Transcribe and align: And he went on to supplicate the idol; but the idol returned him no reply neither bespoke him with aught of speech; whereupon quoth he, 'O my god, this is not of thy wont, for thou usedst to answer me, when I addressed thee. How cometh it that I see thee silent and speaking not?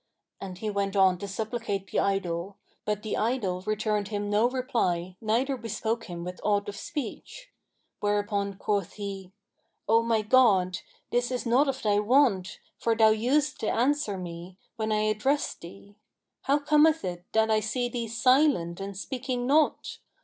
And 0.39 0.57
he 0.57 0.71
went 0.71 0.95
on 0.95 1.19
to 1.19 1.27
supplicate 1.27 1.91
the 1.91 1.99
idol; 1.99 2.57
but 2.85 3.03
the 3.03 3.15
idol 3.15 3.61
returned 3.67 4.07
him 4.07 4.31
no 4.31 4.49
reply 4.49 5.15
neither 5.21 5.55
bespoke 5.55 6.05
him 6.05 6.23
with 6.23 6.41
aught 6.43 6.67
of 6.67 6.75
speech; 6.75 7.51
whereupon 7.99 8.55
quoth 8.55 8.93
he, 8.93 9.31
'O 9.87 10.01
my 10.01 10.23
god, 10.23 10.79
this 11.11 11.29
is 11.29 11.45
not 11.45 11.67
of 11.67 11.83
thy 11.83 11.99
wont, 11.99 12.57
for 12.79 12.95
thou 12.95 13.11
usedst 13.11 13.59
to 13.59 13.69
answer 13.69 14.17
me, 14.17 14.57
when 14.75 14.91
I 14.91 15.01
addressed 15.01 15.61
thee. 15.61 15.97
How 16.45 16.57
cometh 16.57 17.05
it 17.05 17.23
that 17.33 17.51
I 17.51 17.59
see 17.59 17.87
thee 17.87 18.07
silent 18.07 18.79
and 18.79 18.97
speaking 18.97 19.45
not? 19.45 19.99